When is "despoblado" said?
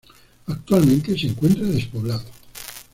1.67-2.25